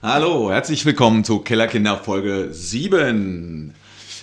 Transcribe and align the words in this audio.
Hallo, 0.00 0.48
herzlich 0.52 0.86
willkommen 0.86 1.24
zu 1.24 1.40
Kellerkinder 1.40 1.96
Folge 1.96 2.50
7. 2.52 3.74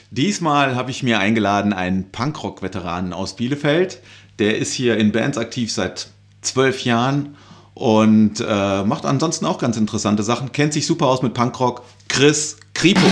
Diesmal 0.10 0.74
habe 0.74 0.90
ich 0.90 1.04
mir 1.04 1.20
eingeladen 1.20 1.74
einen 1.74 2.12
Punkrock-Veteranen 2.13 3.12
aus 3.12 3.36
Bielefeld. 3.36 3.99
Der 4.40 4.58
ist 4.58 4.72
hier 4.72 4.96
in 4.96 5.12
Bands 5.12 5.38
aktiv 5.38 5.69
seit 5.74 6.08
zwölf 6.40 6.85
Jahren 6.85 7.35
und 7.74 8.40
äh, 8.40 8.83
macht 8.85 9.06
ansonsten 9.06 9.46
auch 9.46 9.58
ganz 9.58 9.76
interessante 9.76 10.24
Sachen. 10.24 10.53
Kennt 10.53 10.72
sich 10.72 10.88
super 10.88 11.08
aus 11.08 11.22
mit 11.22 11.33
Punkrock. 11.33 11.83
Chris 12.07 12.55
Kripo. 12.73 13.05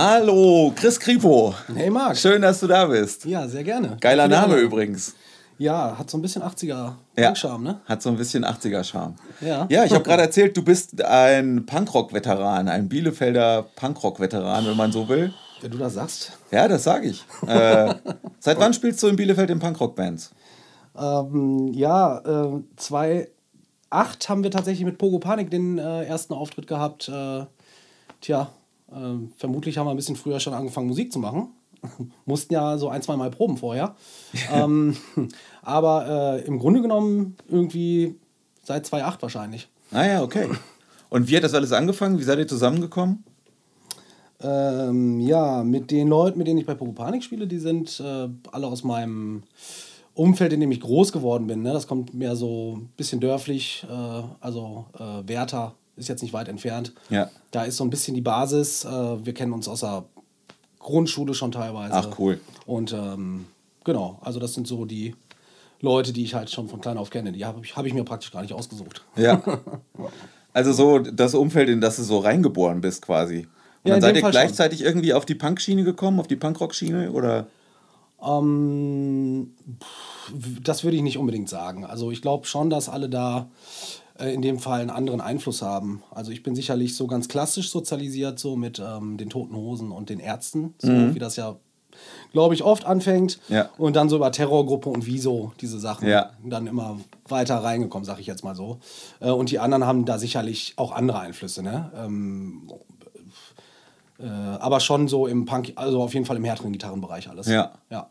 Hallo, 0.00 0.72
Chris 0.76 1.00
Kripo. 1.00 1.52
Hey 1.74 1.90
Marc. 1.90 2.16
Schön, 2.16 2.40
dass 2.40 2.60
du 2.60 2.68
da 2.68 2.86
bist. 2.86 3.24
Ja, 3.24 3.48
sehr 3.48 3.64
gerne. 3.64 3.96
Geiler 4.00 4.28
Name 4.28 4.54
übrigens. 4.58 5.16
Ja, 5.58 5.98
hat 5.98 6.08
so 6.08 6.16
ein 6.16 6.22
bisschen 6.22 6.40
80er 6.40 6.92
Ja. 7.16 7.34
Charme, 7.34 7.64
ne? 7.64 7.80
Hat 7.84 8.00
so 8.00 8.08
ein 8.08 8.16
bisschen 8.16 8.44
80er-Charme. 8.44 9.16
Ja. 9.40 9.66
Ja, 9.68 9.82
ich 9.84 9.92
habe 9.92 10.04
gerade 10.04 10.22
erzählt, 10.22 10.56
du 10.56 10.62
bist 10.62 11.02
ein 11.02 11.66
Punkrock-Veteran, 11.66 12.68
ein 12.68 12.88
Bielefelder 12.88 13.66
Punkrock-Veteran, 13.74 14.66
wenn 14.68 14.76
man 14.76 14.92
so 14.92 15.08
will. 15.08 15.34
Wenn 15.62 15.72
du 15.72 15.78
das 15.78 15.94
sagst. 15.94 16.30
Ja, 16.52 16.68
das 16.68 16.84
sage 16.84 17.08
ich. 17.08 17.24
Äh, 17.48 17.96
seit 18.38 18.60
wann 18.60 18.72
spielst 18.74 19.02
du 19.02 19.08
in 19.08 19.16
Bielefeld 19.16 19.50
in 19.50 19.58
Punkrock-Bands? 19.58 20.30
Ähm, 20.96 21.72
ja, 21.74 22.18
äh, 22.18 22.60
2008 22.76 24.28
haben 24.28 24.44
wir 24.44 24.52
tatsächlich 24.52 24.84
mit 24.84 24.96
Pogo 24.96 25.18
Panik 25.18 25.50
den 25.50 25.78
äh, 25.78 26.04
ersten 26.04 26.34
Auftritt 26.34 26.68
gehabt. 26.68 27.08
Äh, 27.08 27.46
tja, 28.20 28.52
äh, 28.92 29.28
vermutlich 29.36 29.78
haben 29.78 29.86
wir 29.86 29.90
ein 29.90 29.96
bisschen 29.96 30.16
früher 30.16 30.40
schon 30.40 30.54
angefangen, 30.54 30.86
Musik 30.86 31.12
zu 31.12 31.18
machen. 31.18 31.48
Mussten 32.26 32.54
ja 32.54 32.78
so 32.78 32.88
ein, 32.88 33.02
zwei 33.02 33.16
Mal 33.16 33.30
proben 33.30 33.56
vorher. 33.56 33.94
ähm, 34.52 34.96
aber 35.62 36.38
äh, 36.38 36.46
im 36.46 36.58
Grunde 36.58 36.82
genommen 36.82 37.36
irgendwie 37.48 38.16
seit 38.62 38.86
2008 38.86 39.22
wahrscheinlich. 39.22 39.68
Ah 39.90 40.04
ja, 40.04 40.22
okay. 40.22 40.48
Und 41.08 41.28
wie 41.28 41.36
hat 41.36 41.44
das 41.44 41.54
alles 41.54 41.72
angefangen? 41.72 42.18
Wie 42.18 42.24
seid 42.24 42.38
ihr 42.38 42.48
zusammengekommen? 42.48 43.24
Ähm, 44.40 45.18
ja, 45.20 45.64
mit 45.64 45.90
den 45.90 46.08
Leuten, 46.08 46.38
mit 46.38 46.46
denen 46.46 46.58
ich 46.58 46.66
bei 46.66 46.74
Pogo 46.74 46.92
Panik 46.92 47.24
spiele, 47.24 47.46
die 47.46 47.58
sind 47.58 47.98
äh, 48.00 48.28
alle 48.52 48.66
aus 48.66 48.84
meinem 48.84 49.42
Umfeld, 50.14 50.52
in 50.52 50.60
dem 50.60 50.70
ich 50.70 50.80
groß 50.80 51.12
geworden 51.12 51.46
bin. 51.46 51.62
Ne? 51.62 51.72
Das 51.72 51.86
kommt 51.86 52.14
mehr 52.14 52.36
so 52.36 52.76
ein 52.78 52.90
bisschen 52.96 53.20
dörflich, 53.20 53.86
äh, 53.90 54.22
also 54.40 54.86
äh, 54.98 55.28
Werther 55.28 55.74
ist 55.98 56.08
jetzt 56.08 56.22
nicht 56.22 56.32
weit 56.32 56.48
entfernt. 56.48 56.92
Ja. 57.10 57.30
Da 57.50 57.64
ist 57.64 57.76
so 57.76 57.84
ein 57.84 57.90
bisschen 57.90 58.14
die 58.14 58.20
Basis. 58.20 58.84
Äh, 58.84 58.88
wir 58.90 59.34
kennen 59.34 59.52
uns 59.52 59.68
aus 59.68 59.80
der 59.80 60.04
Grundschule 60.78 61.34
schon 61.34 61.52
teilweise. 61.52 61.94
Ach, 61.94 62.18
cool. 62.18 62.40
Und 62.66 62.92
ähm, 62.92 63.46
genau, 63.84 64.18
also 64.22 64.38
das 64.40 64.54
sind 64.54 64.66
so 64.66 64.84
die 64.84 65.14
Leute, 65.80 66.12
die 66.12 66.24
ich 66.24 66.34
halt 66.34 66.50
schon 66.50 66.68
von 66.68 66.80
klein 66.80 66.98
auf 66.98 67.10
kenne. 67.10 67.32
Die 67.32 67.44
habe 67.44 67.60
ich, 67.64 67.76
hab 67.76 67.84
ich 67.86 67.94
mir 67.94 68.04
praktisch 68.04 68.32
gar 68.32 68.42
nicht 68.42 68.52
ausgesucht. 68.52 69.04
Ja. 69.16 69.42
Also 70.54 70.72
so 70.72 70.98
das 70.98 71.34
Umfeld, 71.34 71.68
in 71.68 71.80
das 71.80 71.96
du 71.96 72.02
so 72.02 72.18
reingeboren 72.18 72.80
bist 72.80 73.02
quasi. 73.02 73.46
Und 73.84 73.90
Ja, 73.90 73.92
dann 73.92 74.00
seid 74.00 74.16
ihr 74.16 74.22
Fall 74.22 74.30
gleichzeitig 74.32 74.82
irgendwie 74.82 75.12
auf 75.12 75.24
die 75.24 75.36
Punk-Schiene 75.36 75.84
gekommen, 75.84 76.18
auf 76.18 76.26
die 76.26 76.36
Punkrock-Schiene? 76.36 77.12
Oder? 77.12 77.46
Ähm, 78.20 79.52
das 80.62 80.82
würde 80.82 80.96
ich 80.96 81.02
nicht 81.02 81.18
unbedingt 81.18 81.48
sagen. 81.48 81.84
Also 81.84 82.10
ich 82.10 82.22
glaube 82.22 82.46
schon, 82.46 82.70
dass 82.70 82.88
alle 82.88 83.08
da 83.08 83.48
in 84.18 84.42
dem 84.42 84.58
Fall 84.58 84.80
einen 84.80 84.90
anderen 84.90 85.20
Einfluss 85.20 85.62
haben. 85.62 86.02
Also 86.10 86.32
ich 86.32 86.42
bin 86.42 86.54
sicherlich 86.54 86.96
so 86.96 87.06
ganz 87.06 87.28
klassisch 87.28 87.70
sozialisiert, 87.70 88.38
so 88.38 88.56
mit 88.56 88.78
ähm, 88.84 89.16
den 89.16 89.30
Toten 89.30 89.54
Hosen 89.54 89.92
und 89.92 90.10
den 90.10 90.18
Ärzten, 90.20 90.74
so 90.78 90.88
wie 91.14 91.18
das 91.18 91.36
ja, 91.36 91.56
glaube 92.32 92.54
ich, 92.54 92.64
oft 92.64 92.84
anfängt. 92.84 93.38
Ja. 93.48 93.70
Und 93.78 93.94
dann 93.96 94.08
so 94.08 94.16
über 94.16 94.32
Terrorgruppe 94.32 94.88
und 94.88 95.06
Wieso 95.06 95.52
diese 95.60 95.78
Sachen 95.78 96.08
Ja. 96.08 96.30
dann 96.44 96.66
immer 96.66 96.98
weiter 97.28 97.56
reingekommen, 97.62 98.04
sage 98.04 98.20
ich 98.20 98.26
jetzt 98.26 98.42
mal 98.42 98.56
so. 98.56 98.78
Äh, 99.20 99.30
und 99.30 99.50
die 99.50 99.58
anderen 99.60 99.86
haben 99.86 100.04
da 100.04 100.18
sicherlich 100.18 100.74
auch 100.76 100.92
andere 100.92 101.20
Einflüsse, 101.20 101.62
ne? 101.62 101.92
Ähm, 101.96 102.68
äh, 104.18 104.26
aber 104.26 104.80
schon 104.80 105.06
so 105.06 105.28
im 105.28 105.44
Punk, 105.44 105.72
also 105.76 106.02
auf 106.02 106.12
jeden 106.14 106.26
Fall 106.26 106.36
im 106.36 106.44
härteren 106.44 106.72
Gitarrenbereich 106.72 107.28
alles. 107.30 107.46
Ja. 107.46 107.72
Ja. 107.90 108.10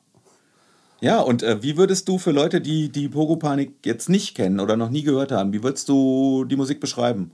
Ja, 1.00 1.20
und 1.22 1.44
äh, 1.44 1.62
wie 1.62 1.78
würdest 1.78 2.08
du 2.10 2.18
für 2.18 2.32
Leute, 2.32 2.60
die 2.60 2.90
die 2.90 3.08
Pogo-Panik 3.10 3.86
jetzt 3.86 4.10
nicht 4.10 4.36
kennen 4.36 4.60
oder 4.60 4.76
noch 4.78 4.90
nie 4.90 5.04
gehört 5.04 5.32
haben, 5.32 5.54
wie 5.54 5.62
würdest 5.64 5.88
du 5.90 6.44
die 6.46 6.56
Musik 6.56 6.80
beschreiben? 6.80 7.32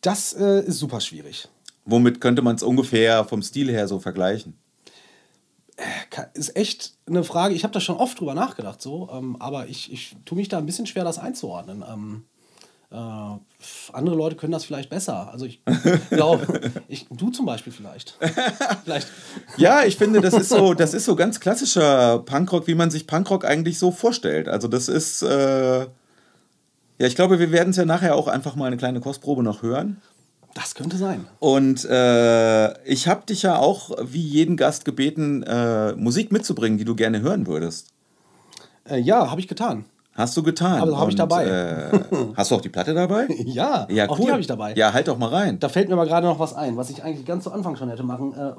Das 0.00 0.32
äh, 0.32 0.64
ist 0.64 0.78
super 0.78 1.00
schwierig. 1.00 1.48
Womit 1.84 2.20
könnte 2.20 2.42
man 2.42 2.56
es 2.56 2.62
ungefähr 2.62 3.24
vom 3.24 3.42
Stil 3.42 3.70
her 3.70 3.86
so 3.86 4.00
vergleichen? 4.00 4.54
Ka- 6.10 6.30
Ist 6.34 6.56
echt 6.56 6.94
eine 7.06 7.24
Frage. 7.24 7.54
Ich 7.54 7.62
habe 7.64 7.72
da 7.72 7.80
schon 7.80 7.96
oft 7.96 8.18
drüber 8.20 8.34
nachgedacht, 8.34 8.82
so, 8.82 9.08
ähm, 9.12 9.36
aber 9.40 9.68
ich, 9.68 9.92
ich 9.92 10.16
tue 10.24 10.36
mich 10.36 10.48
da 10.48 10.58
ein 10.58 10.66
bisschen 10.66 10.86
schwer, 10.86 11.04
das 11.04 11.18
einzuordnen. 11.18 11.84
Ähm, 11.88 12.24
äh, 12.92 13.92
andere 13.92 14.16
Leute 14.16 14.36
können 14.36 14.52
das 14.52 14.64
vielleicht 14.64 14.90
besser. 14.90 15.30
Also 15.32 15.46
ich 15.46 15.62
glaube, 16.10 16.72
ich, 16.88 17.06
du 17.10 17.30
zum 17.30 17.46
Beispiel 17.46 17.72
vielleicht. 17.72 18.18
vielleicht. 18.84 19.08
Ja, 19.56 19.84
ich 19.84 19.96
finde, 19.96 20.20
das 20.20 20.34
ist 20.34 20.50
so, 20.50 20.74
das 20.74 20.94
ist 20.94 21.04
so 21.04 21.16
ganz 21.16 21.40
klassischer 21.40 22.18
Punkrock, 22.20 22.66
wie 22.66 22.74
man 22.74 22.90
sich 22.90 23.06
Punkrock 23.06 23.44
eigentlich 23.44 23.78
so 23.78 23.90
vorstellt. 23.90 24.48
Also 24.48 24.68
das 24.68 24.88
ist, 24.88 25.22
äh, 25.22 25.80
ja, 25.80 25.88
ich 26.98 27.16
glaube, 27.16 27.38
wir 27.38 27.50
werden 27.50 27.70
es 27.70 27.76
ja 27.76 27.84
nachher 27.84 28.14
auch 28.14 28.28
einfach 28.28 28.56
mal 28.56 28.66
eine 28.66 28.76
kleine 28.76 29.00
Kostprobe 29.00 29.42
noch 29.42 29.62
hören. 29.62 30.00
Das 30.54 30.74
könnte 30.74 30.98
sein. 30.98 31.26
Und 31.38 31.84
äh, 31.86 32.86
ich 32.86 33.08
habe 33.08 33.24
dich 33.26 33.42
ja 33.42 33.56
auch 33.56 33.90
wie 34.02 34.20
jeden 34.20 34.58
Gast 34.58 34.84
gebeten, 34.84 35.42
äh, 35.44 35.92
Musik 35.94 36.30
mitzubringen, 36.30 36.76
die 36.76 36.84
du 36.84 36.94
gerne 36.94 37.22
hören 37.22 37.46
würdest. 37.46 37.88
Äh, 38.84 38.98
ja, 38.98 39.30
habe 39.30 39.40
ich 39.40 39.48
getan. 39.48 39.86
Hast 40.14 40.36
du 40.36 40.42
getan. 40.42 40.80
Aber 40.80 40.98
hab 40.98 41.08
ich 41.08 41.14
dabei. 41.14 41.46
Äh, 41.46 42.00
hast 42.36 42.50
du 42.50 42.56
auch 42.56 42.60
die 42.60 42.68
Platte 42.68 42.92
dabei? 42.92 43.26
Ja, 43.46 43.86
Ja, 43.90 44.08
auch 44.08 44.18
cool. 44.18 44.26
die 44.26 44.30
habe 44.32 44.40
ich 44.40 44.46
dabei. 44.46 44.74
Ja, 44.74 44.92
halt 44.92 45.08
doch 45.08 45.16
mal 45.16 45.28
rein. 45.30 45.58
Da 45.58 45.68
fällt 45.70 45.88
mir 45.88 45.94
aber 45.94 46.04
gerade 46.06 46.26
noch 46.26 46.38
was 46.38 46.54
ein, 46.54 46.76
was 46.76 46.90
ich 46.90 47.02
eigentlich 47.02 47.24
ganz 47.26 47.44
zu 47.44 47.52
Anfang 47.52 47.76
schon 47.76 47.88
hätte 47.88 48.02
machen 48.02 48.34
äh, 48.34 48.52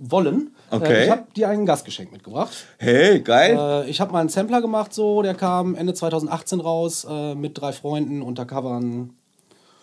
wollen. 0.00 0.54
Okay. 0.70 0.92
Äh, 0.92 1.04
ich 1.04 1.10
habe 1.10 1.22
dir 1.36 1.48
ein 1.50 1.66
Gastgeschenk 1.66 2.10
mitgebracht. 2.12 2.52
Hey, 2.78 3.20
geil. 3.20 3.56
Äh, 3.58 3.90
ich 3.90 4.00
habe 4.00 4.12
mal 4.12 4.20
einen 4.20 4.28
Sampler 4.30 4.60
gemacht, 4.62 4.94
so, 4.94 5.22
der 5.22 5.34
kam 5.34 5.74
Ende 5.74 5.92
2018 5.94 6.60
raus 6.60 7.06
äh, 7.08 7.34
mit 7.34 7.60
drei 7.60 7.72
Freunden 7.72 8.22
und 8.22 8.38
da 8.38 8.44
covern 8.44 9.10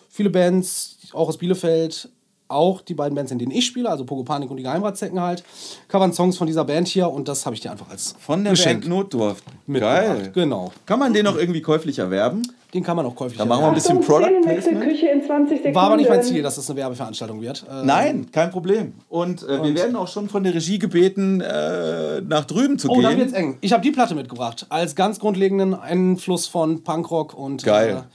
viele 0.10 0.30
Bands, 0.32 0.98
auch 1.14 1.28
aus 1.28 1.38
Bielefeld, 1.38 2.10
auch 2.54 2.82
die 2.82 2.94
beiden 2.94 3.16
Bands, 3.16 3.32
in 3.32 3.40
denen 3.40 3.52
ich 3.52 3.66
spiele, 3.66 3.90
also 3.90 4.06
Pogo 4.06 4.24
Panik 4.24 4.50
und 4.52 4.58
die 4.58 4.64
Geheimratzecken 4.64 5.20
halt, 5.22 5.44
covern 5.88 6.14
Songs 6.14 6.38
von 6.38 6.48
dieser 6.48 6.66
Band 6.66 6.88
hier 6.88 7.10
und 7.10 7.28
das 7.28 7.46
habe 7.46 7.56
ich 7.56 7.62
dir 7.62 7.72
einfach 7.72 7.90
als 7.90 8.16
Von 8.20 8.44
der 8.44 8.52
Geschenk 8.54 8.82
Band 8.82 8.90
Notdurft. 8.90 9.44
mitgebracht. 9.68 9.96
Geil. 10.06 10.32
Genau. 10.34 10.72
Kann 10.86 11.00
man 11.00 11.14
den 11.14 11.26
noch 11.26 11.38
irgendwie 11.38 11.62
käuflich 11.62 12.00
erwerben? 12.00 12.44
Den 12.74 12.82
kann 12.84 12.96
man 12.96 13.06
auch 13.06 13.14
käuflich 13.16 13.38
Da 13.38 13.46
machen 13.46 13.62
wir 13.62 13.68
ein 13.68 13.76
erwerben. 13.76 14.00
bisschen 14.00 14.16
Product 14.16 14.42
Placement. 14.42 14.84
Küche 14.84 15.08
in 15.10 15.24
20 15.24 15.58
Sekunden. 15.58 15.76
War 15.76 15.84
aber 15.84 15.98
nicht 15.98 16.10
mein 16.10 16.24
Ziel, 16.24 16.42
dass 16.42 16.56
das 16.56 16.68
eine 16.72 16.80
Werbeveranstaltung 16.80 17.40
wird. 17.40 17.64
Ähm, 17.72 17.86
Nein, 17.86 18.32
kein 18.32 18.50
Problem. 18.50 18.94
Und, 19.10 19.44
äh, 19.44 19.62
wir 19.64 19.76
werden 19.76 19.96
auch 19.96 20.08
schon 20.08 20.28
von 20.28 20.44
der 20.44 20.56
Regie 20.56 20.80
gebeten, 20.80 21.40
äh, 21.42 22.22
nach 22.22 22.46
drüben 22.46 22.80
zu 22.80 22.90
Oh, 22.90 23.00
dann 23.00 23.12
gehen. 23.12 23.20
wird's 23.20 23.34
eng. 23.34 23.60
Ich 23.62 23.74
habe 23.74 23.84
die 23.84 23.92
Platte 23.92 24.16
mitgebracht, 24.16 24.66
als 24.70 24.96
ganz 24.96 25.20
grundlegenden 25.20 25.76
Einfluss 25.76 26.48
von 26.48 26.84
Punkrock 26.84 27.36
und. 27.36 27.64
Geil. 27.64 28.06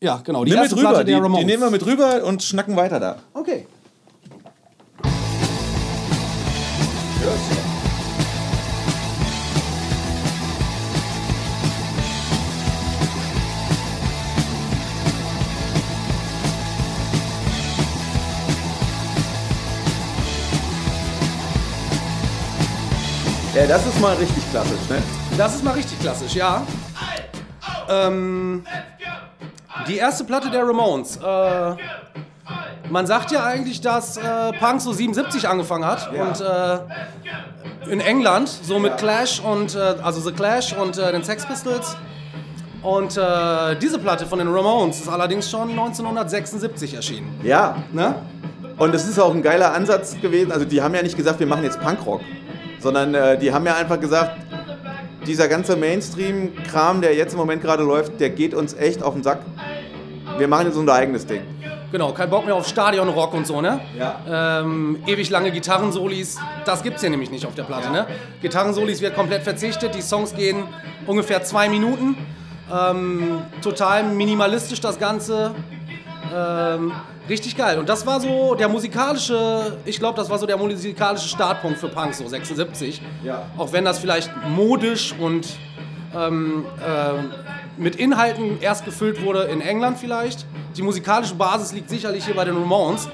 Äh, 0.00 0.04
ja, 0.06 0.20
genau. 0.24 0.44
Die 0.44 0.52
Nimm 0.52 0.60
mit 0.60 0.70
erste 0.70 0.76
rüber, 0.80 0.88
Platte 0.90 1.04
die, 1.04 1.12
der 1.12 1.20
die 1.28 1.44
nehmen 1.44 1.62
wir 1.62 1.70
mit 1.70 1.84
rüber 1.84 2.24
und 2.24 2.42
schnacken 2.42 2.76
weiter 2.76 3.00
da. 3.00 3.16
Okay. 3.34 3.66
Ja, 23.58 23.66
das 23.66 23.84
ist 23.86 24.00
mal 24.00 24.14
richtig 24.14 24.48
klassisch, 24.52 24.88
ne? 24.88 25.02
Das 25.36 25.56
ist 25.56 25.64
mal 25.64 25.72
richtig 25.72 25.98
klassisch, 25.98 26.34
ja. 26.36 26.64
Ähm, 27.88 28.64
die 29.88 29.96
erste 29.96 30.22
Platte 30.22 30.48
der 30.48 30.62
Ramones. 30.62 31.16
Äh, 31.16 31.74
man 32.90 33.06
sagt 33.06 33.30
ja 33.30 33.44
eigentlich, 33.44 33.80
dass 33.80 34.16
äh, 34.16 34.22
Punk 34.58 34.80
so 34.80 34.92
77 34.92 35.48
angefangen 35.48 35.84
hat 35.84 36.10
und 36.12 36.40
äh, 36.40 37.92
in 37.92 38.00
England 38.00 38.48
so 38.48 38.78
mit 38.78 38.96
Clash 38.98 39.40
und 39.40 39.74
äh, 39.74 39.78
also 40.02 40.20
The 40.20 40.32
Clash 40.32 40.72
und 40.74 40.98
äh, 40.98 41.12
den 41.12 41.22
Sex 41.24 41.46
Pistols. 41.46 41.96
Und 42.82 43.16
äh, 43.16 43.76
diese 43.80 43.98
Platte 43.98 44.24
von 44.26 44.38
den 44.38 44.48
Ramones 44.48 45.00
ist 45.00 45.08
allerdings 45.08 45.50
schon 45.50 45.70
1976 45.70 46.94
erschienen. 46.94 47.40
Ja, 47.42 47.76
Ne? 47.92 48.14
und 48.78 48.94
es 48.94 49.08
ist 49.08 49.18
auch 49.18 49.34
ein 49.34 49.42
geiler 49.42 49.74
Ansatz 49.74 50.16
gewesen. 50.20 50.52
Also, 50.52 50.64
die 50.64 50.80
haben 50.80 50.94
ja 50.94 51.02
nicht 51.02 51.16
gesagt, 51.16 51.40
wir 51.40 51.46
machen 51.48 51.64
jetzt 51.64 51.80
Punkrock, 51.80 52.20
sondern 52.78 53.12
äh, 53.14 53.36
die 53.36 53.52
haben 53.52 53.66
ja 53.66 53.74
einfach 53.74 53.98
gesagt, 53.98 54.36
dieser 55.26 55.48
ganze 55.48 55.76
Mainstream-Kram, 55.76 57.00
der 57.00 57.14
jetzt 57.14 57.32
im 57.32 57.38
Moment 57.38 57.60
gerade 57.60 57.82
läuft, 57.82 58.20
der 58.20 58.30
geht 58.30 58.54
uns 58.54 58.74
echt 58.74 59.02
auf 59.02 59.14
den 59.14 59.22
Sack. 59.24 59.40
Wir 60.38 60.46
machen 60.46 60.66
jetzt 60.66 60.76
unser 60.76 60.94
eigenes 60.94 61.26
Ding. 61.26 61.42
Genau, 61.90 62.12
kein 62.12 62.28
Bock 62.28 62.44
mehr 62.44 62.54
auf 62.54 62.68
Stadionrock 62.68 63.32
und 63.32 63.46
so, 63.46 63.60
ne? 63.62 63.80
Ja. 63.98 64.60
Ähm, 64.60 64.98
ewig 65.06 65.30
lange 65.30 65.50
Gitarrensolis, 65.50 66.38
das 66.66 66.82
gibt's 66.82 67.00
hier 67.00 67.10
nämlich 67.10 67.30
nicht 67.30 67.46
auf 67.46 67.54
der 67.54 67.62
Platte, 67.62 67.90
ne? 67.90 68.06
Gitarrensolis 68.42 69.00
wird 69.00 69.14
komplett 69.14 69.42
verzichtet, 69.42 69.94
die 69.94 70.02
Songs 70.02 70.34
gehen 70.34 70.64
ungefähr 71.06 71.42
zwei 71.42 71.68
Minuten. 71.68 72.16
Ähm, 72.70 73.42
total 73.62 74.02
minimalistisch 74.02 74.80
das 74.80 74.98
Ganze. 74.98 75.54
Ähm, 76.34 76.92
richtig 77.28 77.56
geil. 77.56 77.78
Und 77.78 77.88
das 77.88 78.06
war 78.06 78.20
so 78.20 78.54
der 78.54 78.68
musikalische, 78.68 79.78
ich 79.86 79.98
glaube, 79.98 80.16
das 80.18 80.28
war 80.28 80.38
so 80.38 80.44
der 80.44 80.58
musikalische 80.58 81.28
Startpunkt 81.28 81.78
für 81.78 81.88
Punk, 81.88 82.14
so 82.14 82.26
76. 82.28 83.00
Ja. 83.24 83.46
Auch 83.56 83.72
wenn 83.72 83.86
das 83.86 83.98
vielleicht 83.98 84.30
modisch 84.48 85.14
und 85.18 85.48
ähm, 86.14 86.66
ähm, 86.86 87.30
mit 87.78 87.96
Inhalten 87.96 88.60
erst 88.60 88.84
gefüllt 88.84 89.22
wurde 89.22 89.42
in 89.44 89.60
England 89.60 89.98
vielleicht. 89.98 90.46
Die 90.76 90.82
musikalische 90.82 91.34
Basis 91.34 91.72
liegt 91.72 91.88
sicherlich 91.88 92.24
hier 92.24 92.34
bei 92.34 92.44
den 92.44 92.56
Ramones, 92.56 93.08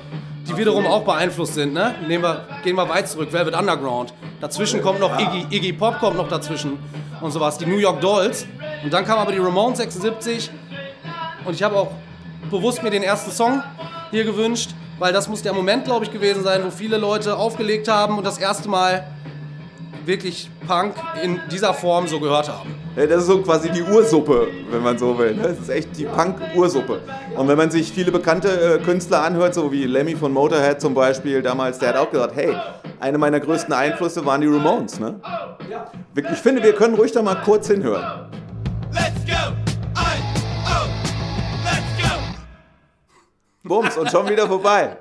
die 0.49 0.57
wiederum 0.57 0.87
auch 0.87 1.05
beeinflusst 1.05 1.55
sind. 1.55 1.73
Ne? 1.73 1.95
Nehmen 2.07 2.25
wir, 2.25 2.47
gehen 2.63 2.77
wir 2.77 2.89
weit 2.89 3.09
zurück, 3.09 3.33
Velvet 3.33 3.55
Underground. 3.55 4.15
Dazwischen 4.41 4.83
kommt 4.83 5.01
noch 5.01 5.19
Iggy, 5.19 5.47
Iggy 5.51 5.73
Pop 5.73 5.99
kommt 6.01 6.17
noch 6.17 6.29
dazwischen 6.29 6.79
und 7.21 7.31
sowas, 7.31 7.59
die 7.59 7.67
New 7.67 7.79
York 7.79 8.01
Dolls. 8.01 8.47
Und 8.83 8.93
dann 8.93 9.05
kam 9.05 9.19
aber 9.19 9.33
die 9.33 9.39
Ramones 9.39 9.79
76 9.79 10.51
und 11.45 11.55
ich 11.55 11.63
habe 11.63 11.77
auch 11.77 11.91
bewusst 12.51 12.83
mir 12.83 12.91
den 12.91 13.03
ersten 13.03 13.31
Song 13.31 13.63
hier 14.11 14.25
gewünscht, 14.25 14.71
weil 14.99 15.13
das 15.13 15.29
muss 15.29 15.43
der 15.43 15.53
Moment, 15.53 15.85
glaube 15.85 16.05
ich, 16.05 16.13
gewesen 16.13 16.43
sein, 16.43 16.63
wo 16.65 16.71
viele 16.71 16.99
Leute 16.99 17.37
aufgelegt 17.37 17.89
haben 17.89 18.19
und 18.19 18.25
das 18.25 18.39
erste 18.39 18.69
Mal 18.69 19.07
wirklich 20.07 20.51
Punk 20.67 20.95
in 21.23 21.41
dieser 21.51 21.75
Form 21.75 22.07
so 22.07 22.21
gehört 22.21 22.49
haben. 22.49 22.75
Ja, 22.97 23.07
das 23.07 23.23
ist 23.23 23.27
so 23.27 23.43
quasi 23.43 23.71
die 23.71 23.83
Ursuppe, 23.83 24.49
wenn 24.71 24.83
man 24.83 24.97
so 24.97 25.19
will. 25.19 25.35
ne? 25.35 25.43
Das 25.43 25.59
ist 25.59 25.69
echt 25.69 25.97
die 25.99 26.05
Punk-Ursuppe. 26.05 27.01
Und 27.37 27.49
wenn 27.49 27.57
man 27.57 27.71
sich 27.71 27.93
viele 27.93 28.13
bekannte 28.13 28.79
äh, 28.79 28.79
Künstler 28.85 29.23
anhört, 29.23 29.55
so 29.55 29.73
wie 29.73 29.85
Lemmy 29.85 30.15
von 30.15 30.33
Motorhead 30.33 30.81
zum 30.81 30.95
Beispiel, 30.95 31.43
damals, 31.43 31.79
der 31.81 31.89
hat 31.91 31.97
auch 31.97 32.11
gesagt, 32.11 32.37
hey, 32.37 32.55
eine 33.01 33.19
meiner 33.19 33.41
größten 33.41 33.75
Einflüsse 33.75 34.25
waren 34.25 34.41
die 34.41 34.47
Ramones. 34.47 35.01
Ne? 35.01 35.21
Ich 36.33 36.39
finde, 36.39 36.63
wir 36.63 36.73
können 36.73 36.95
ruhig 36.95 37.11
da 37.11 37.23
mal 37.23 37.35
kurz 37.45 37.67
hinhören. 37.67 38.31
Let's 38.93 39.25
go! 39.27 39.53
Oh, 39.97 40.87
let's 41.65 42.03
go! 42.03 42.21
Bums, 43.65 43.97
und 43.97 44.09
schon 44.11 44.29
wieder 44.29 44.47
vorbei. 44.47 44.99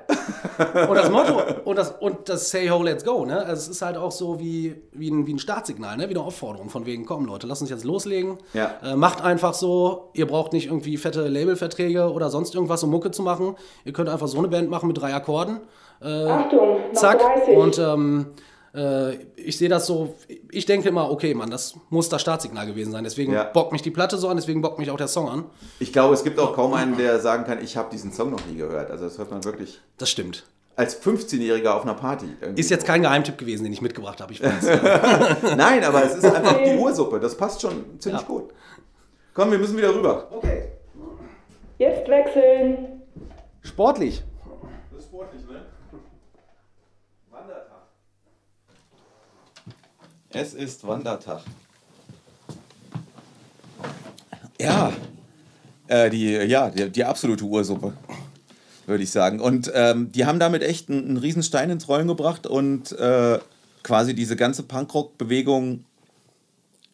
Und 0.88 0.96
das 0.96 1.10
Motto 1.10 1.40
und 1.64 1.76
das, 1.76 1.94
und 2.00 2.28
das 2.28 2.50
Say 2.50 2.68
Ho, 2.68 2.82
Let's 2.82 3.04
Go, 3.04 3.24
ne? 3.24 3.38
Also 3.38 3.62
es 3.62 3.68
ist 3.68 3.82
halt 3.82 3.96
auch 3.96 4.12
so 4.12 4.38
wie, 4.40 4.74
wie, 4.92 5.10
ein, 5.10 5.26
wie 5.26 5.34
ein 5.34 5.38
Startsignal, 5.38 5.96
ne? 5.96 6.08
Wie 6.08 6.14
eine 6.14 6.24
Aufforderung 6.24 6.68
von 6.68 6.86
wegen, 6.86 7.06
komm 7.06 7.26
Leute, 7.26 7.46
lasst 7.46 7.62
uns 7.62 7.70
jetzt 7.70 7.84
loslegen. 7.84 8.38
Ja. 8.52 8.74
Äh, 8.82 8.96
macht 8.96 9.22
einfach 9.22 9.54
so, 9.54 10.10
ihr 10.14 10.26
braucht 10.26 10.52
nicht 10.52 10.66
irgendwie 10.66 10.96
fette 10.96 11.28
Labelverträge 11.28 12.12
oder 12.12 12.30
sonst 12.30 12.54
irgendwas, 12.54 12.82
um 12.82 12.90
Mucke 12.90 13.10
zu 13.10 13.22
machen. 13.22 13.56
Ihr 13.84 13.92
könnt 13.92 14.08
einfach 14.08 14.28
so 14.28 14.38
eine 14.38 14.48
Band 14.48 14.70
machen 14.70 14.86
mit 14.88 15.00
drei 15.00 15.14
Akkorden. 15.14 15.60
Achtung, 16.00 16.76
noch 16.92 16.92
Zack. 16.92 17.18
30. 17.18 17.56
Und 17.56 17.78
ähm, 17.78 18.26
äh, 18.74 19.14
ich 19.36 19.56
sehe 19.58 19.68
das 19.68 19.86
so, 19.86 20.14
ich 20.50 20.66
denke 20.66 20.88
immer, 20.88 21.10
okay, 21.10 21.34
Mann, 21.34 21.50
das 21.50 21.74
muss 21.90 22.08
das 22.08 22.20
Startsignal 22.22 22.66
gewesen 22.66 22.92
sein. 22.92 23.04
Deswegen 23.04 23.32
Ja. 23.32 23.44
bockt 23.44 23.72
mich 23.72 23.82
die 23.82 23.90
Platte 23.90 24.16
so 24.18 24.28
an, 24.28 24.36
deswegen 24.36 24.60
bockt 24.62 24.78
mich 24.78 24.90
auch 24.90 24.96
der 24.96 25.08
Song 25.08 25.28
an. 25.28 25.44
Ich 25.78 25.92
glaube, 25.92 26.14
es 26.14 26.24
gibt 26.24 26.38
auch 26.38 26.54
kaum 26.54 26.74
einen, 26.74 26.96
der 26.96 27.20
sagen 27.20 27.44
kann, 27.44 27.62
ich 27.62 27.76
habe 27.76 27.88
diesen 27.90 28.12
Song 28.12 28.30
noch 28.30 28.44
nie 28.46 28.56
gehört. 28.56 28.90
Also 28.90 29.04
das 29.04 29.18
hört 29.18 29.30
man 29.30 29.44
wirklich 29.44 29.80
Das 29.98 30.10
stimmt. 30.10 30.44
als 30.76 31.00
15-Jähriger 31.00 31.70
auf 31.74 31.82
einer 31.82 31.94
Party. 31.94 32.26
irgendwie. 32.40 32.60
Ist 32.60 32.70
jetzt 32.70 32.84
kein 32.86 33.02
Geheimtipp 33.02 33.38
gewesen, 33.38 33.62
den 33.64 33.72
ich 33.72 33.80
mitgebracht 33.82 34.20
habe, 34.20 34.32
ich 34.32 34.42
weiß. 34.42 34.64
Nein, 35.56 35.84
aber 35.84 36.04
es 36.04 36.16
ist 36.16 36.24
einfach 36.24 36.58
die 36.64 36.76
Ursuppe. 36.76 37.20
Das 37.20 37.36
passt 37.36 37.60
schon 37.62 38.00
ziemlich 38.00 38.22
Ja. 38.22 38.26
gut. 38.26 38.50
Komm, 39.34 39.50
wir 39.52 39.58
müssen 39.58 39.76
wieder 39.76 39.94
rüber. 39.94 40.28
Okay. 40.32 40.68
Jetzt 41.78 42.08
wechseln. 42.08 43.02
Sportlich. 43.62 44.22
Das 44.92 45.00
ist 45.00 45.06
sportlich, 45.08 45.42
ne? 45.48 45.62
Es 50.34 50.52
ist 50.52 50.84
Wandertag. 50.84 51.42
Ja, 54.60 54.92
äh, 55.86 56.10
die, 56.10 56.32
ja 56.32 56.70
die, 56.70 56.90
die 56.90 57.04
absolute 57.04 57.44
Ursuppe, 57.44 57.92
würde 58.86 59.04
ich 59.04 59.12
sagen. 59.12 59.40
Und 59.40 59.70
ähm, 59.74 60.10
die 60.10 60.26
haben 60.26 60.40
damit 60.40 60.62
echt 60.62 60.90
einen, 60.90 61.04
einen 61.06 61.16
riesen 61.18 61.44
Stein 61.44 61.70
ins 61.70 61.88
Rollen 61.88 62.08
gebracht 62.08 62.48
und 62.48 62.90
äh, 62.98 63.38
quasi 63.84 64.14
diese 64.14 64.34
ganze 64.34 64.64
Punkrock-Bewegung 64.64 65.84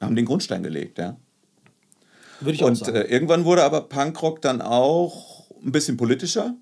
haben 0.03 0.17
den 0.17 0.27
Grundstein 0.27 0.63
gelegt, 0.63 0.99
ja. 0.99 1.17
Würde 2.41 2.55
ich 2.55 2.63
auch 2.63 2.69
Und 2.69 2.77
sagen. 2.77 2.95
äh, 2.95 3.03
irgendwann 3.03 3.45
wurde 3.47 3.65
aber 3.65 3.83
Punkrock 3.83 4.43
dann 4.43 4.61
auch 4.61 5.47
ein 5.65 5.73
bisschen 5.73 5.97
politischer. 5.97 6.55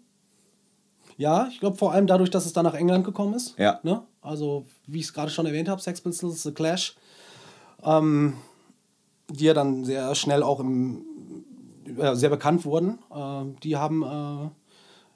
Ja, 1.17 1.49
ich 1.51 1.59
glaube 1.59 1.77
vor 1.77 1.93
allem 1.93 2.07
dadurch, 2.07 2.31
dass 2.31 2.47
es 2.47 2.53
dann 2.53 2.65
nach 2.65 2.75
England 2.75 3.05
gekommen 3.05 3.35
ist. 3.35 3.59
Ja. 3.59 3.81
Ne? 3.83 4.03
Also, 4.21 4.67
wie 4.87 4.99
ich 4.99 5.07
es 5.07 5.13
gerade 5.13 5.31
schon 5.31 5.47
erwähnt 5.47 5.69
habe, 5.69 5.81
Sex 5.81 6.01
Pistols, 6.01 6.43
The 6.43 6.53
Clash, 6.53 6.97
ähm, 7.83 8.35
die 9.31 9.45
ja 9.45 9.55
dann 9.55 9.85
sehr 9.85 10.15
schnell 10.15 10.43
auch 10.43 10.61
im, 10.61 11.05
äh, 11.99 12.15
sehr 12.15 12.31
bekannt 12.31 12.65
wurden, 12.65 12.99
äh, 13.15 13.45
die 13.63 13.77
haben 13.77 14.03
äh, 14.03 14.51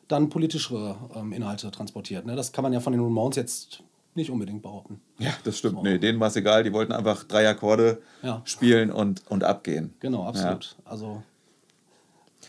dann 0.08 0.28
politischere 0.28 0.96
ähm, 1.14 1.32
Inhalte 1.32 1.70
transportiert. 1.70 2.26
Ne? 2.26 2.36
Das 2.36 2.52
kann 2.52 2.62
man 2.62 2.72
ja 2.72 2.80
von 2.80 2.92
den 2.92 3.02
Ramones 3.02 3.36
jetzt 3.36 3.82
nicht 4.14 4.30
unbedingt 4.30 4.62
behaupten. 4.62 5.00
Ja, 5.18 5.32
das 5.44 5.56
stimmt. 5.58 5.82
Nee, 5.82 5.98
denen 5.98 6.20
war 6.20 6.28
es 6.28 6.36
egal. 6.36 6.62
Die 6.64 6.72
wollten 6.72 6.92
einfach 6.92 7.24
drei 7.24 7.48
Akkorde 7.48 8.02
Ja. 8.22 8.42
spielen 8.44 8.92
und, 8.92 9.22
und 9.30 9.42
abgehen. 9.42 9.94
Genau, 10.00 10.24
absolut. 10.26 10.76
Also, 10.84 11.22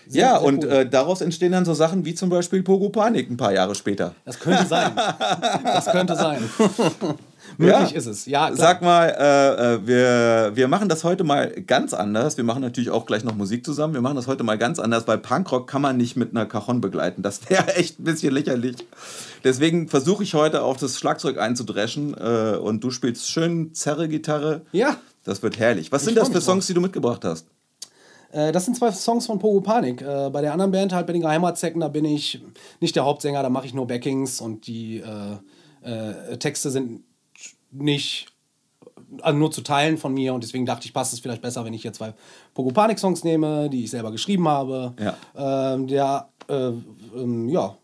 sehr, 0.07 0.21
ja, 0.23 0.31
sehr 0.31 0.43
und 0.43 0.63
cool. 0.65 0.71
äh, 0.71 0.89
daraus 0.89 1.21
entstehen 1.21 1.51
dann 1.51 1.65
so 1.65 1.73
Sachen 1.73 2.05
wie 2.05 2.13
zum 2.15 2.29
Beispiel 2.29 2.63
Pogo 2.63 2.89
Panik 2.89 3.29
ein 3.29 3.37
paar 3.37 3.53
Jahre 3.53 3.75
später. 3.75 4.13
das 4.25 4.39
könnte 4.39 4.65
sein. 4.65 4.91
das 5.63 5.85
könnte 5.87 6.15
sein. 6.15 6.43
Möglich 7.57 7.91
Ja. 7.91 7.97
ist 7.97 8.05
es. 8.07 8.25
Ja, 8.25 8.45
klar. 8.47 8.57
Sag 8.57 8.81
mal, 8.81 9.05
äh, 9.09 9.73
äh, 9.75 9.87
wir, 9.87 10.51
wir 10.55 10.67
machen 10.67 10.89
das 10.89 11.03
heute 11.03 11.23
mal 11.23 11.49
ganz 11.67 11.93
anders. 11.93 12.37
Wir 12.37 12.43
machen 12.43 12.61
natürlich 12.61 12.89
auch 12.89 13.05
gleich 13.05 13.23
noch 13.23 13.35
Musik 13.35 13.65
zusammen. 13.65 13.93
Wir 13.93 14.01
machen 14.01 14.15
das 14.15 14.27
heute 14.27 14.43
mal 14.43 14.57
ganz 14.57 14.79
anders, 14.79 15.07
weil 15.07 15.17
Punkrock 15.19 15.67
kann 15.69 15.81
man 15.81 15.97
nicht 15.97 16.15
mit 16.15 16.31
einer 16.31 16.45
Cajon 16.45 16.81
begleiten. 16.81 17.21
Das 17.21 17.47
wäre 17.49 17.67
echt 17.75 17.99
ein 17.99 18.05
bisschen 18.05 18.33
lächerlich. 18.33 18.77
Deswegen 19.43 19.87
versuche 19.89 20.23
ich 20.23 20.33
heute 20.33 20.63
auf 20.63 20.77
das 20.77 20.97
Schlagzeug 20.97 21.37
einzudreschen 21.37 22.15
äh, 22.17 22.57
und 22.57 22.83
du 22.83 22.91
spielst 22.91 23.29
schön 23.29 23.73
Zerre-Gitarre. 23.73 24.61
Ja. 24.71 24.95
Das 25.25 25.43
wird 25.43 25.59
herrlich. 25.59 25.91
Was 25.91 26.01
Ich 26.03 26.07
sind 26.07 26.17
das 26.17 26.29
für. 26.29 26.41
Songs, 26.41 26.65
die 26.67 26.73
du 26.73 26.81
mitgebracht 26.81 27.23
hast? 27.23 27.47
Äh, 28.33 28.51
Das 28.51 28.65
sind 28.65 28.75
zwei 28.75 28.91
Songs 28.91 29.25
von 29.25 29.39
Pogo 29.39 29.61
Panik. 29.61 30.01
Äh, 30.01 30.29
Bei 30.31 30.41
der 30.41 30.51
anderen 30.51 30.71
Band, 30.71 30.91
halt 30.93 31.07
bei 31.07 31.13
den 31.13 31.21
Geheimatzecken, 31.21 31.79
da 31.79 31.87
bin 31.87 32.03
ich 32.05 32.41
nicht 32.81 32.95
der 32.95 33.05
Hauptsänger, 33.05 33.41
da 33.43 33.49
mache 33.49 33.65
ich 33.65 33.73
nur 33.73 33.87
Backings 33.87 34.41
und 34.41 34.67
die 34.67 34.97
äh, 34.99 35.89
äh, 36.31 36.37
Texte 36.37 36.69
sind 36.71 37.03
nicht, 37.71 38.27
also 39.21 39.37
nur 39.37 39.51
zu 39.51 39.61
Teilen 39.61 39.97
von 39.97 40.13
mir 40.13 40.33
und 40.33 40.43
deswegen 40.43 40.65
dachte 40.65 40.85
ich, 40.87 40.93
passt 40.93 41.13
es 41.13 41.19
vielleicht 41.19 41.41
besser, 41.41 41.63
wenn 41.65 41.73
ich 41.73 41.81
hier 41.81 41.93
zwei 41.93 42.13
Pogo 42.53 42.71
Panik 42.71 42.99
Songs 42.99 43.23
nehme, 43.23 43.69
die 43.69 43.83
ich 43.85 43.91
selber 43.91 44.11
geschrieben 44.11 44.47
habe. 44.47 44.93
Ja. 44.99 45.73
Ähm, 45.73 45.87
der, 45.87 46.29
äh, 46.47 46.71
ähm, 47.15 47.49
ja, 47.49 47.75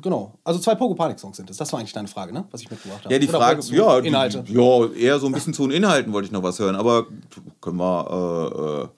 genau. 0.00 0.34
Also 0.44 0.60
zwei 0.60 0.74
Pogo 0.74 0.94
Panik 0.94 1.18
Songs 1.18 1.36
sind 1.38 1.48
es. 1.50 1.56
Das 1.56 1.72
war 1.72 1.80
eigentlich 1.80 1.92
deine 1.92 2.08
Frage, 2.08 2.32
ne? 2.32 2.44
Was 2.50 2.60
ich 2.62 2.70
mitgebracht 2.70 3.04
habe. 3.04 3.12
Ja, 3.14 3.18
die 3.18 3.28
Oder 3.28 3.38
Frage, 3.38 3.62
ja, 3.74 4.00
die, 4.00 4.08
Inhalte. 4.08 4.44
ja, 4.46 4.86
eher 4.92 5.18
so 5.18 5.26
ein 5.26 5.32
bisschen 5.32 5.54
zu 5.54 5.66
den 5.66 5.76
Inhalten 5.76 6.12
wollte 6.12 6.26
ich 6.26 6.32
noch 6.32 6.42
was 6.42 6.58
hören, 6.58 6.76
aber 6.76 7.06
können 7.60 7.78
wir, 7.78 8.52
äh, 8.52 8.82
äh, 8.84 8.88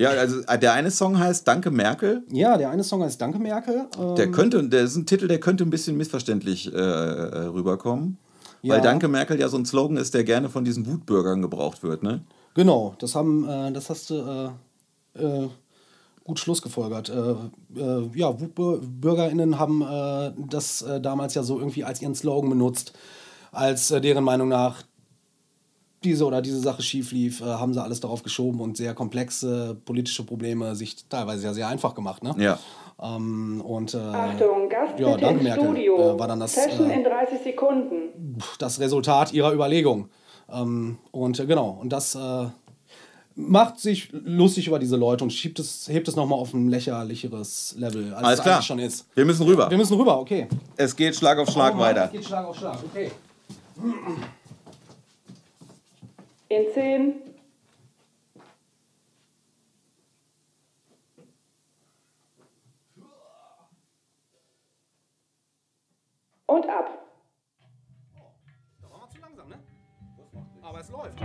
ja, 0.00 0.10
also 0.10 0.40
äh, 0.46 0.58
der 0.58 0.72
eine 0.72 0.90
Song 0.90 1.18
heißt 1.18 1.46
Danke 1.46 1.70
Merkel. 1.70 2.22
Ja, 2.30 2.56
der 2.56 2.70
eine 2.70 2.82
Song 2.84 3.02
heißt 3.02 3.20
Danke 3.20 3.38
Merkel. 3.38 3.86
Ähm, 3.98 4.14
Der 4.16 4.30
könnte, 4.30 4.62
der 4.68 4.82
ist 4.84 4.96
ein 4.96 5.06
Titel, 5.06 5.28
der 5.28 5.38
könnte 5.40 5.64
ein 5.64 5.70
bisschen 5.70 5.96
missverständlich 5.96 6.72
äh, 6.72 6.76
äh, 6.76 7.46
rüberkommen. 7.46 8.18
Ja. 8.62 8.74
Weil 8.74 8.82
Danke 8.82 9.08
Merkel 9.08 9.38
ja 9.40 9.48
so 9.48 9.56
ein 9.56 9.64
Slogan 9.64 9.96
ist, 9.96 10.12
der 10.14 10.24
gerne 10.24 10.48
von 10.48 10.64
diesen 10.64 10.86
Wutbürgern 10.86 11.40
gebraucht 11.42 11.82
wird, 11.82 12.02
ne? 12.02 12.20
Genau, 12.54 12.94
das 12.98 13.14
haben, 13.14 13.48
äh, 13.48 13.72
das 13.72 13.88
hast 13.90 14.10
du 14.10 14.50
äh, 15.16 15.22
äh, 15.22 15.48
gut 16.24 16.38
schlussgefolgert. 16.38 17.08
Ja, 17.08 18.28
Wutbür- 18.30 18.80
BürgerInnen 18.82 19.58
haben 19.58 19.82
das 20.48 20.84
damals 21.02 21.34
ja 21.34 21.42
so 21.42 21.58
irgendwie 21.58 21.82
als 21.84 22.00
ihren 22.02 22.14
Slogan 22.14 22.50
benutzt, 22.50 22.92
als 23.52 23.90
äh, 23.90 24.00
deren 24.00 24.22
Meinung 24.22 24.48
nach 24.48 24.82
diese 26.02 26.24
oder 26.24 26.40
diese 26.40 26.60
Sache 26.60 26.82
schief 26.82 27.12
lief, 27.12 27.40
äh, 27.40 27.44
haben 27.44 27.74
sie 27.74 27.82
alles 27.82 28.00
darauf 28.00 28.22
geschoben 28.22 28.60
und 28.60 28.76
sehr 28.76 28.94
komplexe 28.94 29.76
politische 29.84 30.24
Probleme 30.24 30.74
sich 30.74 31.06
teilweise 31.08 31.44
ja 31.44 31.52
sehr 31.52 31.68
einfach 31.68 31.94
gemacht. 31.94 32.22
Ne? 32.22 32.34
Ja. 32.38 32.58
Ähm, 33.02 33.60
und 33.60 33.94
äh, 33.94 33.98
Achtung, 33.98 34.68
Gast 34.68 34.98
ja, 34.98 35.08
bitte 35.08 35.20
danke, 35.20 35.44
Merkel. 35.44 35.64
Studio. 35.64 36.14
Äh, 36.14 36.18
war 36.18 36.28
dann 36.28 36.40
das, 36.40 36.54
Session 36.54 36.90
äh, 36.90 36.96
in 36.96 37.04
30 37.04 37.40
Sekunden. 37.42 38.38
das 38.58 38.80
Resultat 38.80 39.32
ihrer 39.32 39.52
Überlegung. 39.52 40.08
Ähm, 40.50 40.98
und 41.10 41.38
äh, 41.38 41.46
genau, 41.46 41.78
und 41.80 41.90
das 41.90 42.14
äh, 42.14 42.46
macht 43.34 43.78
sich 43.78 44.10
lustig 44.12 44.68
über 44.68 44.78
diese 44.78 44.96
Leute 44.96 45.24
und 45.24 45.30
schiebt 45.30 45.58
es, 45.58 45.88
hebt 45.88 46.08
es 46.08 46.16
nochmal 46.16 46.38
auf 46.38 46.52
ein 46.52 46.68
lächerlicheres 46.68 47.74
Level, 47.78 48.12
als 48.14 48.24
Alles 48.24 48.38
es 48.38 48.42
klar. 48.42 48.54
eigentlich 48.56 48.66
schon 48.66 48.78
ist. 48.78 49.06
Wir 49.14 49.24
müssen 49.24 49.46
rüber. 49.46 49.70
Wir 49.70 49.78
müssen 49.78 49.96
rüber, 49.96 50.18
okay. 50.18 50.48
es 50.76 50.94
geht 50.94 51.14
Schlag 51.14 51.38
auf 51.38 51.48
Schlag 51.48 51.74
Oh 51.74 51.76
Mann, 51.76 51.88
weiter. 51.90 52.04
Es 52.06 52.12
geht 52.12 52.24
Schlag 52.24 52.46
auf 52.46 52.56
Schlag, 52.56 52.78
okay 52.84 53.10
in 56.50 56.72
10, 56.74 57.22
und 66.46 66.68
ab. 66.68 66.98
Oh, 68.16 69.20
langsam, 69.20 69.48
ne? 69.48 69.58
Aber 70.60 70.80
es 70.80 70.90
läuft. 70.90 71.20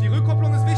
Die 0.00 0.08
Rückkopplung 0.08 0.54
ist 0.54 0.64
wichtig. 0.64 0.73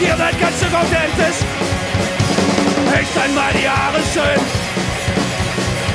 Und 0.00 0.06
ihr 0.06 0.16
seid 0.16 0.40
ganz 0.40 0.56
schön 0.56 0.74
authentisch. 0.74 1.44
Echt 2.96 3.16
einmal 3.20 3.52
die 3.52 3.68
Haare 3.68 4.00
schön. 4.08 4.40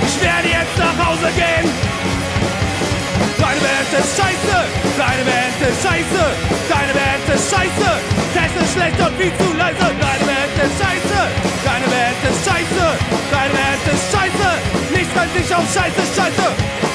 Ich 0.05 0.21
werde 0.21 0.45
jetzt 0.45 0.77
nach 0.77 0.93
Hause 0.93 1.33
gehen. 1.33 1.65
Deine 3.41 3.62
Band 3.65 3.89
ist 3.97 4.13
scheiße, 4.13 4.57
deine 4.93 5.24
Band 5.25 5.57
ist 5.57 5.81
scheiße, 5.81 6.24
deine 6.69 6.93
Band 6.93 7.25
ist 7.33 7.50
scheiße. 7.50 7.89
Technisch 8.38 8.71
schlecht 8.77 9.00
und 9.01 9.17
viel 9.17 9.33
zu 9.41 9.50
leise. 9.57 9.89
Deine 9.89 10.25
Band 10.29 10.53
ist 10.53 10.77
scheiße, 10.77 11.21
deine 11.65 11.88
Band 11.89 12.21
ist 12.29 12.41
scheiße, 12.45 12.85
deine 13.33 13.53
Band 13.57 13.83
ist 13.89 14.05
scheiße. 14.13 14.50
Nichts 14.93 15.13
fällt 15.17 15.33
nicht 15.33 15.50
auf 15.50 15.65
Scheiße, 15.74 16.01
Scheiße. 16.13 16.94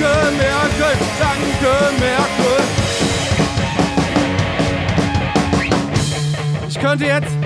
Danke 0.00 0.36
Merkel, 0.36 0.98
danke 1.18 1.72
Merkel. 2.00 2.56
Ich 6.68 6.80
könnte 6.80 7.04
jetzt 7.04 7.36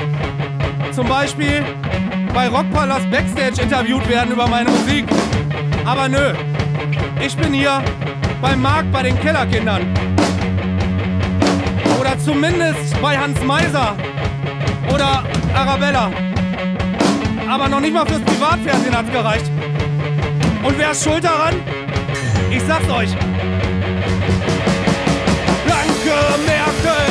zum 0.93 1.09
Beispiel 1.09 1.65
bei 2.35 2.49
Rockpalast 2.49 3.11
Backstage 3.11 3.63
interviewt 3.63 4.09
werden 4.09 4.33
über 4.33 4.49
meine 4.49 4.71
Musik. 4.71 5.05
Aber 5.85 6.09
nö, 6.09 6.33
ich 7.25 7.37
bin 7.37 7.53
hier 7.53 7.83
beim 8.41 8.61
Markt 8.61 8.91
bei 8.93 9.03
den 9.03 9.19
Kellerkindern. 9.21 9.87
Oder 12.01 12.19
zumindest 12.19 13.01
bei 13.01 13.17
Hans 13.17 13.41
Meiser 13.45 13.95
oder 14.93 15.25
Arabella. 15.55 16.11
Aber 17.49 17.69
noch 17.69 17.81
nicht 17.81 17.93
mal 17.93 18.07
fürs 18.07 18.23
Privatfernsehen 18.23 18.97
hat's 18.97 19.11
gereicht. 19.11 19.51
Und 20.63 20.79
wer 20.79 20.91
ist 20.91 21.05
schuld 21.05 21.25
daran? 21.25 21.55
Ich 22.51 22.63
sag's 22.65 22.89
euch. 22.91 23.11
Danke 25.69 26.17
Merkel, 26.45 27.10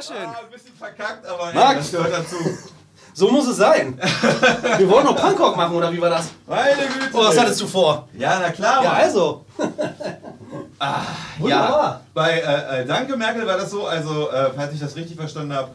Sehr 0.00 0.16
schön. 0.16 0.28
ein 0.28 0.50
bisschen 0.50 0.74
verkackt, 0.74 1.26
aber 1.26 1.52
Max. 1.52 1.76
das 1.78 1.90
gehört 1.92 2.12
dazu. 2.12 2.36
So 3.12 3.28
muss 3.28 3.48
es 3.48 3.56
sein. 3.56 3.98
Wir 4.78 4.88
wollen 4.88 5.04
noch 5.04 5.16
Punkrock 5.16 5.56
machen, 5.56 5.74
oder 5.74 5.92
wie 5.92 6.00
war 6.00 6.10
das? 6.10 6.30
Meine 6.46 6.76
Güte. 6.86 7.10
Oh, 7.12 7.18
was 7.18 7.36
hattest 7.36 7.60
du 7.60 7.66
vor? 7.66 8.08
Ja, 8.16 8.38
na 8.40 8.50
klar. 8.50 8.84
Ja, 8.84 8.90
Mann. 8.92 9.00
also. 9.02 9.44
Ja, 10.80 11.06
Wunderbar. 11.38 12.00
bei 12.14 12.38
äh, 12.40 12.80
äh, 12.82 12.86
Danke 12.86 13.16
Merkel 13.16 13.46
war 13.46 13.58
das 13.58 13.70
so, 13.70 13.86
also 13.86 14.30
äh, 14.30 14.50
falls 14.54 14.72
ich 14.72 14.80
das 14.80 14.96
richtig 14.96 15.16
verstanden 15.16 15.52
habe. 15.52 15.72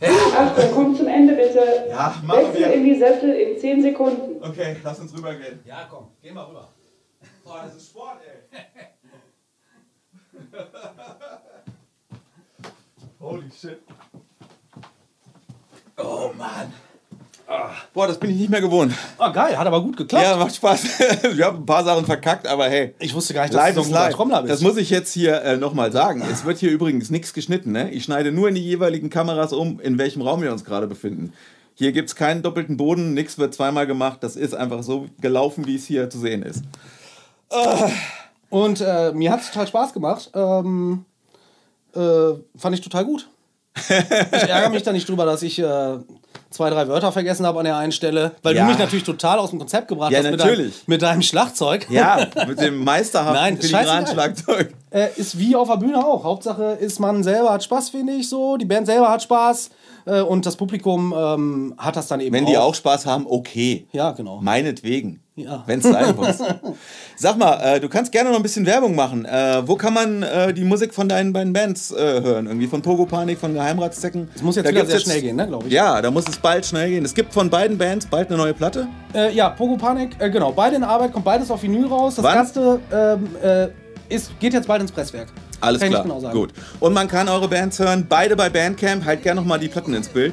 Achtung, 0.00 0.74
kommt 0.74 0.96
zum 0.96 1.06
Ende 1.06 1.34
bitte. 1.34 1.86
Ja, 1.88 2.14
machen 2.24 2.38
Wechsel 2.46 2.58
wir. 2.58 2.72
in 2.72 2.84
die 2.84 2.98
Sessel 2.98 3.30
in 3.30 3.60
10 3.60 3.82
Sekunden. 3.82 4.42
Okay, 4.42 4.76
lass 4.82 4.98
uns 4.98 5.14
rübergehen. 5.14 5.60
Ja, 5.64 5.86
komm, 5.88 6.08
geh 6.22 6.32
mal 6.32 6.44
rüber. 6.44 6.68
Boah, 7.44 7.62
das 7.64 7.76
ist 7.76 7.90
Sport, 7.90 8.18
ey. 8.26 8.58
Holy 13.20 13.50
shit. 13.50 13.82
Oh 15.98 16.30
Mann. 16.36 16.72
Boah, 17.92 18.06
das 18.06 18.18
bin 18.18 18.30
ich 18.30 18.36
nicht 18.36 18.48
mehr 18.50 18.60
gewohnt. 18.60 18.94
Oh, 19.18 19.32
geil, 19.32 19.58
hat 19.58 19.66
aber 19.66 19.82
gut 19.82 19.96
geklappt. 19.96 20.24
Ja, 20.24 20.36
macht 20.36 20.54
Spaß. 20.54 20.84
Wir 21.34 21.46
haben 21.46 21.58
ein 21.58 21.66
paar 21.66 21.84
Sachen 21.84 22.06
verkackt, 22.06 22.46
aber 22.46 22.68
hey. 22.68 22.94
Ich 23.00 23.12
wusste 23.12 23.34
gar 23.34 23.42
nicht, 23.42 23.52
dass 23.52 23.60
Live 23.60 23.74
du 23.74 23.82
so 23.82 23.94
ein. 23.94 24.12
Trommler 24.12 24.42
bist. 24.42 24.54
Das 24.54 24.60
muss 24.60 24.76
ich 24.76 24.88
jetzt 24.88 25.12
hier 25.12 25.42
äh, 25.42 25.56
nochmal 25.56 25.90
sagen. 25.90 26.22
Es 26.30 26.44
wird 26.44 26.58
hier 26.58 26.70
übrigens 26.70 27.10
nichts 27.10 27.34
geschnitten. 27.34 27.72
Ne? 27.72 27.90
Ich 27.90 28.04
schneide 28.04 28.30
nur 28.30 28.48
in 28.48 28.54
die 28.54 28.62
jeweiligen 28.62 29.10
Kameras 29.10 29.52
um, 29.52 29.80
in 29.80 29.98
welchem 29.98 30.22
Raum 30.22 30.42
wir 30.42 30.52
uns 30.52 30.64
gerade 30.64 30.86
befinden. 30.86 31.32
Hier 31.74 31.90
gibt 31.90 32.08
es 32.08 32.14
keinen 32.14 32.42
doppelten 32.42 32.76
Boden, 32.76 33.14
nichts 33.14 33.36
wird 33.38 33.52
zweimal 33.52 33.86
gemacht. 33.86 34.18
Das 34.22 34.36
ist 34.36 34.54
einfach 34.54 34.82
so 34.84 35.06
gelaufen, 35.20 35.66
wie 35.66 35.74
es 35.74 35.86
hier 35.86 36.08
zu 36.08 36.18
sehen 36.18 36.42
ist. 36.42 36.62
Und 38.48 38.80
äh, 38.80 39.12
mir 39.12 39.32
hat 39.32 39.40
es 39.40 39.50
total 39.50 39.66
Spaß 39.66 39.92
gemacht. 39.92 40.30
Ähm, 40.34 41.04
Äh, 41.94 42.34
fand 42.58 42.74
ich 42.74 42.80
total 42.80 43.04
gut. 43.04 43.28
ich 43.88 44.48
ärgere 44.48 44.70
mich 44.70 44.82
da 44.82 44.92
nicht 44.92 45.08
drüber, 45.08 45.24
dass 45.24 45.42
ich 45.42 45.58
äh, 45.58 45.98
zwei, 46.50 46.70
drei 46.70 46.88
Wörter 46.88 47.12
vergessen 47.12 47.46
habe 47.46 47.60
an 47.60 47.64
der 47.64 47.76
einen 47.76 47.92
Stelle, 47.92 48.32
weil 48.42 48.56
Ja. 48.56 48.64
du 48.64 48.68
mich 48.70 48.78
natürlich 48.78 49.04
total 49.04 49.38
aus 49.38 49.50
dem 49.50 49.60
Konzept 49.60 49.86
gebracht 49.88 50.10
Ja, 50.10 50.18
hast 50.18 50.30
mit 50.30 50.40
natürlich. 50.40 50.74
deinem, 50.74 50.84
mit 50.86 51.02
deinem 51.02 51.22
Schlagzeug. 51.22 51.86
Ja, 51.88 52.26
mit 52.48 52.60
dem 52.60 52.82
meisterhaften 52.82 53.34
Nein, 53.34 53.56
filigranen 53.58 54.06
scheißegal. 54.06 54.34
Schlagzeug. 54.34 54.74
Äh, 54.90 55.08
ist 55.16 55.38
wie 55.38 55.54
auf 55.54 55.68
der 55.68 55.76
Bühne 55.76 56.04
auch. 56.04 56.24
Hauptsache 56.24 56.78
ist, 56.80 56.98
man 56.98 57.22
selber 57.22 57.52
hat 57.52 57.62
Spaß, 57.62 57.90
finde 57.90 58.14
ich 58.14 58.28
so. 58.28 58.56
Die 58.56 58.64
Band 58.64 58.86
selber 58.88 59.08
hat 59.08 59.22
Spaß. 59.22 59.70
Äh, 60.06 60.20
und 60.22 60.44
das 60.46 60.56
Publikum 60.56 61.14
ähm, 61.16 61.74
hat 61.78 61.94
das 61.94 62.08
dann 62.08 62.20
eben 62.20 62.34
Wenn 62.34 62.46
die 62.46 62.58
auch 62.58 62.74
Spaß 62.74 63.06
haben, 63.06 63.24
okay. 63.28 63.86
Ja, 63.92 64.10
genau. 64.10 64.40
Meinetwegen. 64.40 65.22
Ja. 65.44 65.62
Wenn 65.66 65.80
es 65.80 65.84
sein 65.84 66.14
muss. 66.16 66.38
Sag 67.16 67.36
mal, 67.36 67.56
äh, 67.60 67.80
du 67.80 67.88
kannst 67.88 68.12
gerne 68.12 68.30
noch 68.30 68.36
ein 68.36 68.42
bisschen 68.42 68.66
Werbung 68.66 68.94
machen. 68.94 69.24
Äh, 69.24 69.62
wo 69.66 69.76
kann 69.76 69.94
man 69.94 70.22
äh, 70.22 70.52
die 70.52 70.64
Musik 70.64 70.94
von 70.94 71.08
deinen 71.08 71.32
beiden 71.32 71.52
Bands 71.52 71.90
äh, 71.90 71.96
hören? 71.96 72.46
Irgendwie 72.46 72.66
von 72.66 72.82
Pogo 72.82 73.06
Panik, 73.06 73.38
von 73.38 73.54
Geheimratszecken? 73.54 74.28
Es 74.34 74.42
muss 74.42 74.56
jetzt 74.56 74.66
Da 74.66 74.70
wieder 74.70 74.86
sehr 74.86 75.00
schnell 75.00 75.20
gehen, 75.20 75.36
ne, 75.36 75.46
glaube 75.46 75.66
ich. 75.66 75.72
Ja, 75.72 76.00
da 76.00 76.10
muss 76.10 76.28
es 76.28 76.38
bald 76.38 76.64
schnell 76.66 76.90
gehen. 76.90 77.04
Es 77.04 77.14
gibt 77.14 77.32
von 77.32 77.50
beiden 77.50 77.78
Bands 77.78 78.06
bald 78.06 78.28
eine 78.28 78.36
neue 78.36 78.54
Platte. 78.54 78.88
Äh, 79.14 79.34
ja, 79.34 79.50
Pogo 79.50 79.76
Panik, 79.76 80.16
äh, 80.18 80.30
genau. 80.30 80.52
Beide 80.52 80.76
in 80.76 80.84
Arbeit, 80.84 81.12
kommt 81.12 81.24
beides 81.24 81.50
auf 81.50 81.62
Vinyl 81.62 81.86
raus. 81.86 82.16
Das 82.16 82.24
Wann? 82.24 82.36
erste 82.36 82.80
ähm, 82.92 83.28
äh, 83.42 83.68
ist, 84.14 84.38
geht 84.40 84.54
jetzt 84.54 84.66
bald 84.68 84.82
ins 84.82 84.92
Presswerk. 84.92 85.28
Alles 85.60 85.80
Kann 85.80 85.90
klar. 85.90 86.02
genau 86.02 86.20
sagen. 86.20 86.38
Gut. 86.38 86.52
Und 86.80 86.94
man 86.94 87.06
kann 87.06 87.28
eure 87.28 87.48
Bands 87.48 87.78
hören, 87.78 88.06
beide 88.08 88.34
bei 88.36 88.48
Bandcamp. 88.48 89.04
Halt 89.04 89.22
gerne 89.22 89.40
nochmal 89.40 89.58
die 89.58 89.68
Platten 89.68 89.94
ins 89.94 90.08
Bild. 90.08 90.32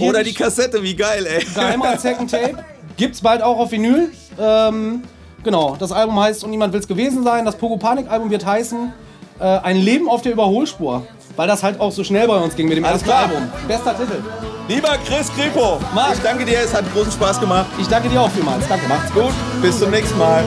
Oder 0.00 0.22
die 0.22 0.34
Kassette, 0.34 0.82
wie 0.82 0.94
geil, 0.94 1.26
ey. 1.26 1.44
Geheimrat 1.54 2.00
Second 2.00 2.30
Tape. 2.30 2.64
Gibt's 3.00 3.22
bald 3.22 3.40
auch 3.40 3.58
auf 3.58 3.72
Vinyl. 3.72 4.12
Ähm, 4.38 5.04
genau, 5.42 5.74
das 5.78 5.90
Album 5.90 6.20
heißt 6.20 6.44
Und 6.44 6.50
niemand 6.50 6.74
will's 6.74 6.86
gewesen 6.86 7.24
sein. 7.24 7.46
Das 7.46 7.56
Pogo 7.56 7.78
Panik 7.78 8.10
Album 8.10 8.28
wird 8.28 8.44
heißen 8.44 8.92
äh, 9.40 9.42
Ein 9.42 9.78
Leben 9.78 10.06
auf 10.06 10.20
der 10.20 10.32
Überholspur. 10.32 11.06
Weil 11.34 11.48
das 11.48 11.62
halt 11.62 11.80
auch 11.80 11.92
so 11.92 12.04
schnell 12.04 12.28
bei 12.28 12.36
uns 12.36 12.54
ging 12.54 12.68
mit 12.68 12.76
dem 12.76 12.84
Alles 12.84 13.00
ersten 13.00 13.08
klar. 13.08 13.22
Album. 13.22 13.50
Bester 13.66 13.96
Titel. 13.96 14.22
Lieber 14.68 14.98
Chris 15.06 15.32
Kripo, 15.34 15.80
Marc. 15.94 16.12
ich 16.12 16.20
danke 16.20 16.44
dir, 16.44 16.58
es 16.62 16.74
hat 16.74 16.84
großen 16.92 17.12
Spaß 17.12 17.40
gemacht. 17.40 17.68
Ich 17.80 17.88
danke 17.88 18.10
dir 18.10 18.20
auch 18.20 18.30
vielmals. 18.30 18.68
Danke. 18.68 18.86
Macht's 18.86 19.10
gut, 19.14 19.32
bis 19.62 19.78
zum 19.78 19.90
nächsten 19.90 20.18
Mal. 20.18 20.44